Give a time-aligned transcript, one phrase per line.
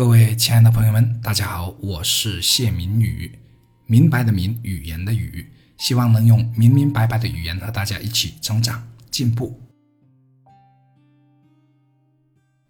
[0.00, 3.38] 各位亲爱的朋友们，大家好，我是谢明宇，
[3.84, 5.46] 明白的明，语言的语，
[5.76, 9.60] 希望能用明明白白的语言和大家一起成长进步。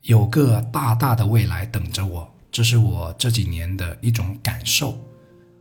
[0.00, 4.98] 有个大大的未来等着我，这是我这几年的一种感受。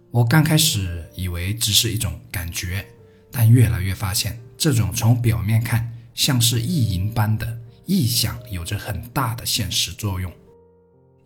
[0.09, 2.83] 我刚开始以为只是一种感觉，
[3.31, 10.33] 但越来越发现，这种从表面看像是意淫般的臆想，有着很大的现实作用。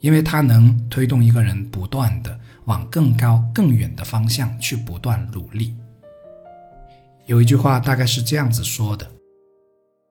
[0.03, 5.77] 因为它能推动一个人不断的往更高更远的方向去不断努力。
[7.25, 9.09] 有一句话大概是这样子说的：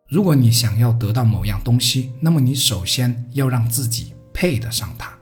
[0.09, 5.12] 如果你想要得到某样东西，那么你首先要让自己配得上它。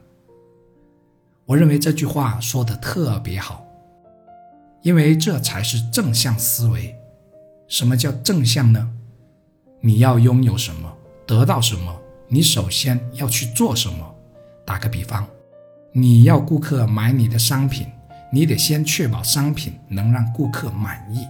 [1.46, 3.66] 我认为这句话说的特别好，
[4.82, 6.94] 因为这才是正向思维。
[7.66, 8.88] 什么叫正向呢？
[9.80, 14.09] 你要拥有什么，得到什么，你首先要去做什么。
[14.70, 15.26] 打个比方，
[15.90, 17.88] 你要顾客买你的商品，
[18.32, 21.26] 你得先确保商品能让顾客满意。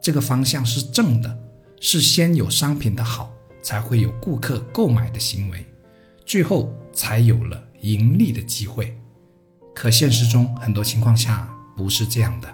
[0.00, 1.36] 这个方向是正的，
[1.80, 3.32] 是先有商品的好，
[3.64, 5.66] 才会有顾客购买的行为，
[6.24, 8.96] 最后才有了盈利的机会。
[9.74, 12.48] 可现实中很多情况下不是这样的，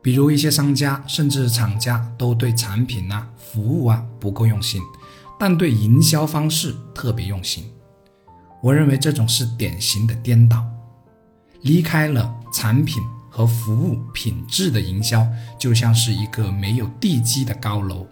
[0.00, 4.80] 比如一些商家甚至厂家都对产品啊、服务啊不够用心，
[5.40, 7.68] 但对营销方式特别用心。
[8.60, 10.64] 我认为这种是典型的颠倒，
[11.62, 15.26] 离开了产品和服务品质的营销，
[15.58, 18.06] 就像是一个没有地基的高楼，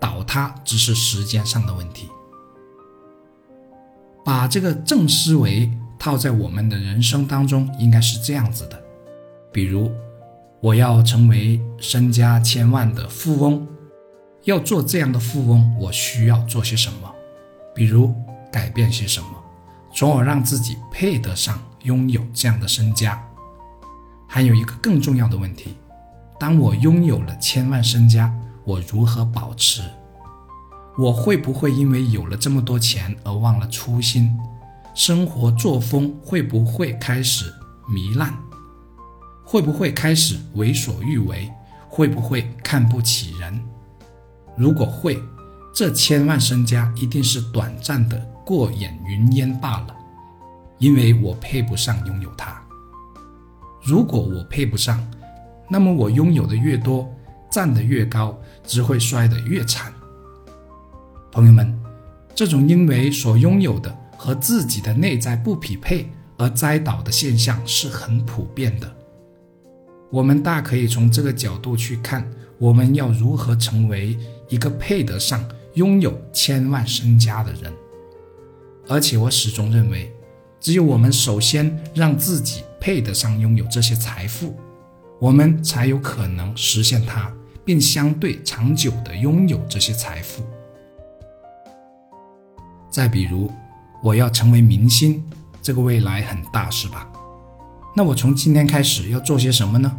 [0.00, 2.08] 倒塌只是时间上的问题。
[4.24, 8.82] 把这个正思维套在我们的人生当中，应该是这样子的：
[9.52, 9.92] 比如，
[10.60, 13.66] 我要成为身家千万的富翁，
[14.44, 17.14] 要做这样的富翁，我需要做些什么？
[17.74, 18.14] 比如
[18.50, 19.43] 改变些什么？
[19.94, 23.22] 从而让自己配得上拥有这样的身家。
[24.26, 25.76] 还有一个更重要的问题：
[26.40, 28.34] 当我拥有了千万身家，
[28.64, 29.82] 我如何保持？
[30.98, 34.36] 我会不会因为有了这么多钱而忘了初心？
[34.94, 37.52] 生活作风会不会开始
[37.88, 38.34] 糜烂？
[39.44, 41.50] 会不会开始为所欲为？
[41.88, 43.60] 会不会看不起人？
[44.56, 45.22] 如果会，
[45.72, 48.33] 这千万身家一定是短暂的。
[48.44, 49.96] 过眼云烟罢了，
[50.78, 52.60] 因为我配不上拥有它。
[53.82, 55.02] 如果我配不上，
[55.68, 57.10] 那么我拥有的越多，
[57.50, 59.92] 站得越高，只会摔得越惨。
[61.32, 61.78] 朋友们，
[62.34, 68.94] 这种因为所拥有的和自己的内在不匹配而栽倒的现象是很普遍的。
[70.10, 74.16] 我们大可以从这个角度去看，我们要如何成为
[74.48, 75.44] 一个配得上
[75.74, 77.72] 拥有千万身家的人。
[78.88, 80.12] 而且我始终认为，
[80.60, 84.54] 只有我们首先让自己配得上拥有这些财富，
[85.18, 87.32] 我们才有可能实现它，
[87.64, 90.42] 并相对长久的拥有这些财富。
[92.90, 93.50] 再比如，
[94.02, 95.24] 我要成为明星，
[95.62, 97.10] 这个未来很大，是吧？
[97.96, 99.90] 那我从今天开始要做些什么呢？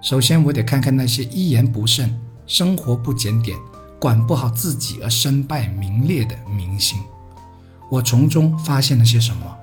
[0.00, 3.58] 首先，我得看看那些一言不慎、生活不检点、
[3.98, 6.98] 管不好自己而身败名裂的明星。
[7.88, 9.56] 我从中发现了些什么？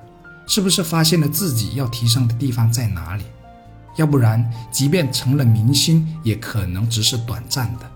[0.47, 3.23] 是不是发现了自己要提升的地方在哪里？
[3.97, 7.91] 要不然，即便成了明星，也可能只是短暂的。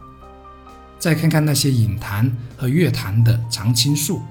[1.00, 4.22] 再看看那些影坛和乐坛的常青树，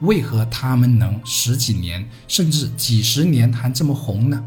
[0.00, 4.44] 为何他们能十几年甚至几十年还这么红呢？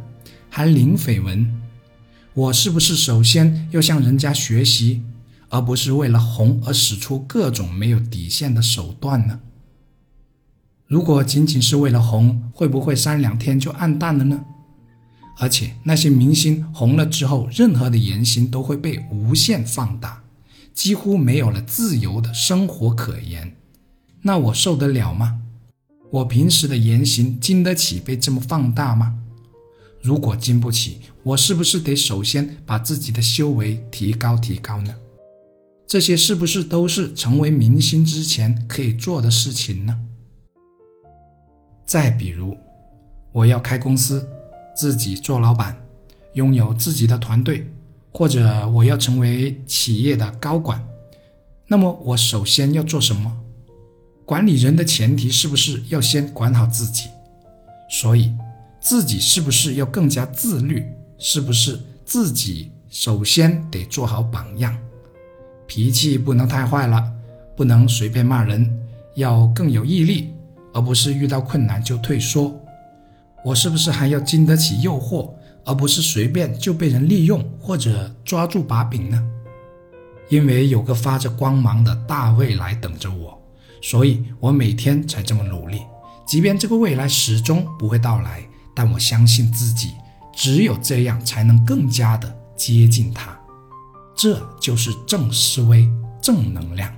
[0.50, 1.62] 还零绯闻？
[2.34, 5.02] 我是不是首先要向人家学习，
[5.50, 9.40] 而不是为了红而使出各种没有底线的手段呢？
[10.92, 14.44] 如果仅仅是为了红，会不会三两天就暗淡了呢？
[15.38, 20.22] 而且那些明星红了之后，任何的言行都会被无限放大，
[20.74, 23.56] 几乎没有了自由的生活可言。
[24.24, 25.40] 那我受得了吗？
[26.12, 29.16] 我平时的言行经得起被这么放大吗？
[30.02, 34.94] 如果经不起，我是不是得首先把自己的修为提高提高呢？
[35.88, 39.98] 这些是不是都是成为明星之前可以做的事情呢？
[41.92, 42.58] 再比如，
[43.34, 44.26] 我要开公司，
[44.74, 45.76] 自己做老板，
[46.36, 47.68] 拥有自己的团队，
[48.14, 50.82] 或者我要成为企业的高管，
[51.68, 53.38] 那么我首先要做什么？
[54.24, 57.10] 管理人的前提是不是要先管好自己？
[57.90, 58.32] 所以，
[58.80, 60.86] 自己是不是要更加自律？
[61.18, 64.74] 是不是自己首先得做好榜样？
[65.68, 67.12] 脾气不能太坏了，
[67.58, 68.80] 不能随便骂人，
[69.16, 70.30] 要更有毅力。
[70.74, 72.54] 而不是遇到困难就退缩，
[73.44, 75.32] 我是不是还要经得起诱惑，
[75.66, 79.22] 而不是随便就被人利用或者抓住把柄呢？
[80.30, 83.38] 因为有个发着光芒的大未来等着我，
[83.82, 85.82] 所以我每天才这么努力。
[86.26, 88.42] 即便这个未来始终不会到来，
[88.74, 89.90] 但我相信自己，
[90.34, 93.38] 只有这样才能更加的接近它。
[94.16, 95.86] 这就是正思维、
[96.22, 96.94] 正能量。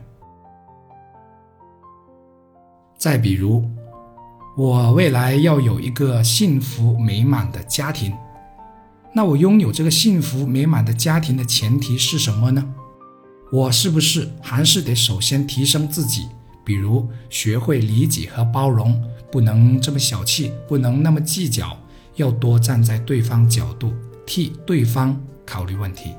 [3.04, 3.70] 再比如，
[4.56, 8.14] 我未来要有一个幸福美满的家庭，
[9.14, 12.64] 那我拥有这个幸福美满的家庭的前提是什么呢？
[13.52, 16.30] 我是不是还是得首先提升自己？
[16.64, 21.78] 比如学会理解和包容，不能这么小气，不能那么计较，
[22.16, 23.92] 要多站在对方角度
[24.26, 26.12] 替对方考虑问题，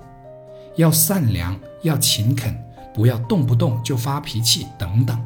[0.77, 2.55] 要善良，要勤恳，
[2.93, 5.19] 不要动不动就发脾气等等。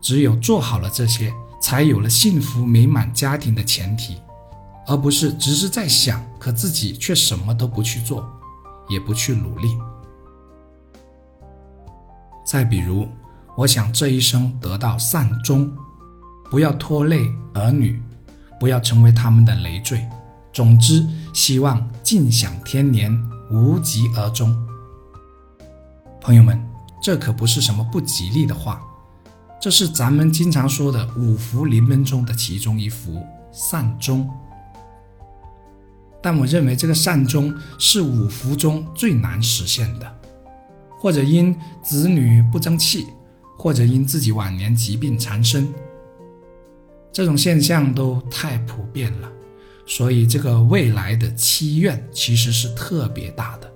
[0.00, 4.16] 只有做好了这些，才有了幸福美满家庭的前提，
[4.86, 8.26] 而不是只是在想，可自己却什么都不去做，
[8.88, 9.76] 也不去努力。
[12.46, 13.06] 再比如，
[13.56, 15.70] 我想这一生得到善终，
[16.50, 18.00] 不要拖累儿女，
[18.58, 20.06] 不要成为他们的累赘。
[20.52, 23.12] 总之，希望尽享天年，
[23.50, 24.56] 无疾而终。
[26.20, 26.58] 朋友们，
[27.02, 28.82] 这可不是什么不吉利的话。
[29.60, 33.20] 这是咱们经常说的五福临门中的其中一福
[33.50, 34.28] 善终，
[36.22, 40.18] 但我认为这个善终是五福中最难实现的，
[41.00, 43.06] 或者因子女不争气，
[43.58, 45.66] 或者因自己晚年疾病缠身，
[47.12, 49.28] 这种现象都太普遍了，
[49.84, 53.68] 所以这个未来的期愿其实是特别大的。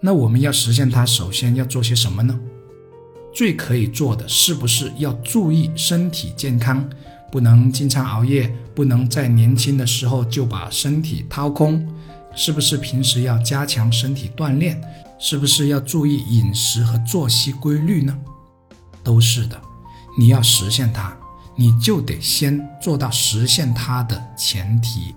[0.00, 2.40] 那我们要实现它，首先要做些什么呢？
[3.34, 6.88] 最可以做的是不是要注意身体健康，
[7.32, 11.84] 不能经常熬夜，不能在年轻的时候就把身体掏空，
[12.36, 14.80] 是不是平时要加强身体锻炼，
[15.18, 18.16] 是不是要注意饮食和作息规律呢？
[19.02, 19.60] 都是的，
[20.16, 21.14] 你要实现它，
[21.56, 25.12] 你就得先做到实现它的前提。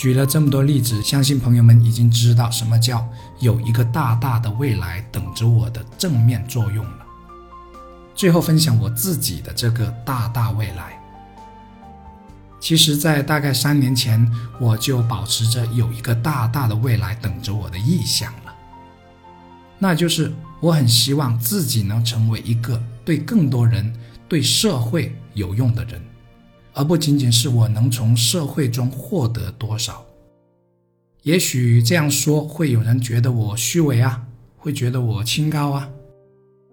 [0.00, 3.06] 举了这么多例子，相信朋友们已经知道什么叫
[3.38, 7.06] 有一个大大的未来等着我的正面作用了。
[8.14, 10.98] 最后分享我自己的这个大大未来。
[12.58, 14.26] 其实，在大概三年前，
[14.58, 18.54] 我就保持着有一个大大的未来等着我的意向了，
[19.78, 20.32] 那就是
[20.62, 23.94] 我很希望自己能成为一个对更多人、
[24.26, 26.02] 对社会有用的人。
[26.72, 30.04] 而不仅仅是我能从社会中获得多少。
[31.22, 34.26] 也许这样说会有人觉得我虚伪啊，
[34.56, 35.88] 会觉得我清高啊，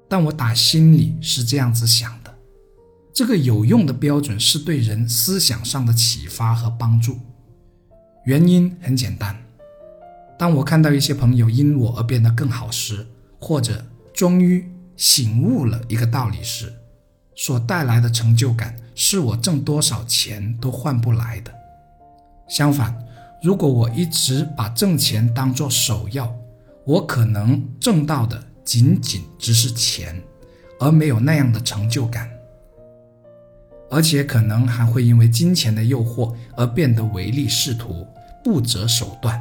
[0.07, 2.33] 但我打心里是这样子想的。
[3.13, 7.17] 这个有用的标准是对人思想上的启发和帮助。
[8.25, 9.35] 原因很简单，
[10.37, 13.05] 当我看到一些朋友因我而变得更好时，
[13.39, 13.83] 或者
[14.13, 16.71] 终于醒悟了一个道理时，
[17.37, 18.75] 所带来的成就感。
[18.99, 21.53] 是我挣多少钱都换不来的。
[22.49, 22.97] 相反，
[23.43, 26.35] 如果我一直把挣钱当作首要，
[26.83, 30.19] 我可能挣到的仅仅只是钱，
[30.79, 32.27] 而没有那样的成就感，
[33.91, 38.07] 而且可能还会因为金钱的诱惑而变得唯利是图、
[38.43, 39.39] 不择手段，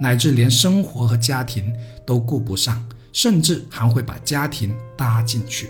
[0.00, 2.82] 乃至连生活和家庭都顾不上，
[3.12, 5.68] 甚至还会把家庭搭进去，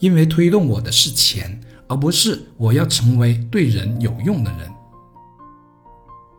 [0.00, 1.60] 因为推动我的是钱。
[1.90, 4.72] 而不是我要成为对人有用的人，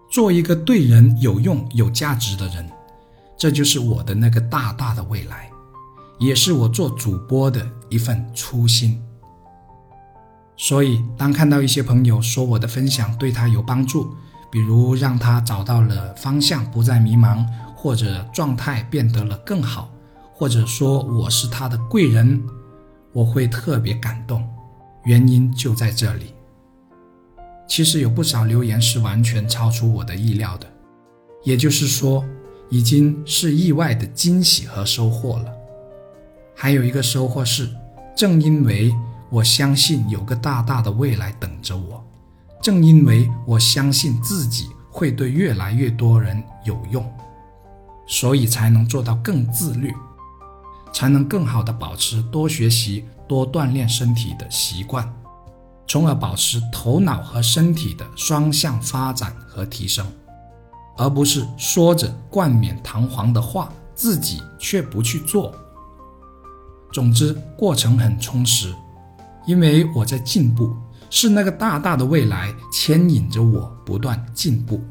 [0.09, 2.65] 做一个对人有用、有价值的人，
[3.37, 5.51] 这就是我的那个大大的未来，
[6.19, 8.97] 也是我做主播的一份初心。
[10.55, 14.15] 所以，当看到一些朋友说我的分享对他有帮助，
[14.49, 19.91] 比如让他找到了方向，不再迷茫，或者状态变得了更好，
[20.33, 22.41] 或者说我是他的贵人，
[23.13, 24.47] 我会特别感动。
[25.05, 26.33] 原因就在这里。
[27.67, 30.67] 其实有不少留言是完全超出我的意料的，
[31.43, 32.23] 也就是说，
[32.69, 35.51] 已经是意外的惊喜和收获了。
[36.53, 37.69] 还有一个收获是，
[38.15, 38.93] 正因为
[39.29, 42.03] 我相信有个大大的未来等着我，
[42.61, 47.09] 正因为我相信自己会对越来越多人有用，
[48.05, 49.91] 所以才能做到更自律。
[50.91, 55.11] 才能更好的保持多学习、多锻炼身体的习惯，
[55.87, 60.05] 从而保持头脑和身体的双向发展和提升，
[60.97, 65.53] 而不是说着冠冕堂皇的话，自己却不去做。
[66.93, 68.73] 总之，过程很充实，
[69.45, 70.75] 因为我在进步，
[71.09, 74.81] 是那个大大的未来牵引着我不断进步。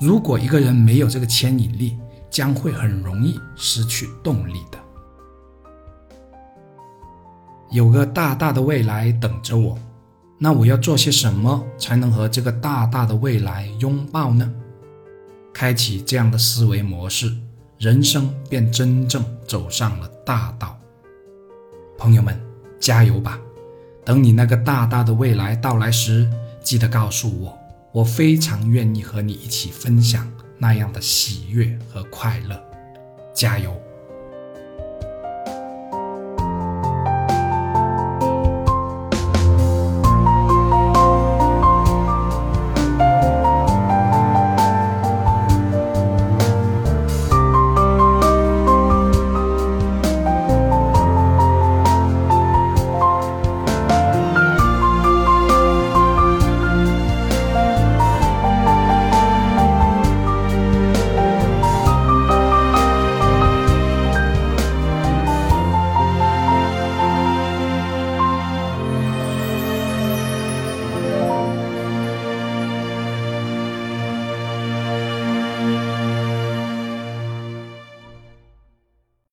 [0.00, 1.96] 如果一个人没有这个牵引力，
[2.30, 4.78] 将会很容易失去动力的。
[7.72, 9.78] 有个大大的未来等着我，
[10.36, 14.52] 那我要做些什么才能和这个大大的未来拥抱呢？
[15.54, 17.34] 开启这样的思维模式，
[17.78, 20.78] 人生便真正走上了大道。
[21.96, 22.38] 朋友们，
[22.78, 23.40] 加油吧！
[24.04, 26.30] 等你那个大大的未来到来时，
[26.62, 27.58] 记得告诉我。
[27.90, 32.62] 我非常愿意和你一起分享那样的喜悦和快乐，
[33.32, 33.81] 加油！